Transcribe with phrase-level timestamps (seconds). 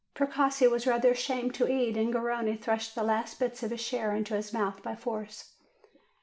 [0.15, 4.15] Precossi was rather ashamed to eat, and Garrone thrust the best bits of his share
[4.15, 5.53] into his mouth by force.